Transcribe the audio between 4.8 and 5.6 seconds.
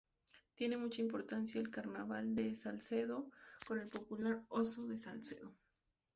de Salcedo.